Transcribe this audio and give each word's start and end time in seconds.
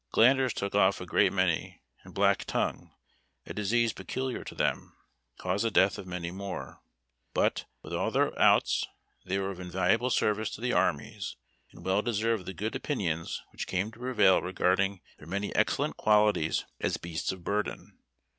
Glanders 0.11 0.51
took 0.55 0.73
off 0.73 0.99
a 0.99 1.05
great 1.05 1.31
many, 1.31 1.79
and 2.03 2.15
black 2.15 2.45
tongue, 2.45 2.91
a 3.45 3.53
disease 3.53 3.93
peculiar 3.93 4.43
to 4.43 4.55
them, 4.55 4.97
caused 5.37 5.63
the 5.63 5.69
death 5.69 5.99
of 5.99 6.07
many 6.07 6.31
more. 6.31 6.81
But, 7.35 7.65
with 7.83 7.93
all 7.93 8.09
their 8.09 8.35
outs, 8.41 8.87
they 9.27 9.37
were 9.37 9.51
of 9.51 9.59
invaluable 9.59 10.09
service 10.09 10.49
to 10.55 10.61
the 10.61 10.73
armies, 10.73 11.35
and 11.71 11.85
well 11.85 12.01
deserve 12.01 12.45
the 12.47 12.53
good 12.55 12.75
opinions 12.75 13.43
wliicli 13.55 13.67
came 13.67 13.91
to 13.91 13.99
prevail 13.99 14.41
regarding 14.41 15.01
their 15.19 15.27
many 15.27 15.53
excellent 15.55 15.97
qualities 15.97 16.65
as 16.79 16.97
beasts 16.97 17.31
of 17.31 17.43
burden. 17.43 17.99